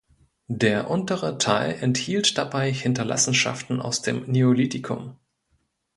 [0.49, 5.19] Der untere Teil enthielt dabei Hinterlassenschaften aus dem Neolithikum.